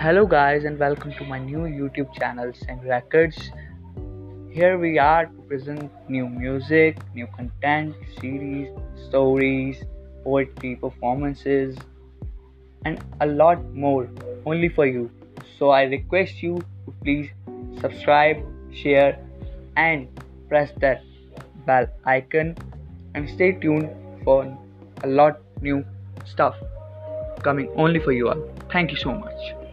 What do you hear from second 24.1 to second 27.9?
for a lot new stuff coming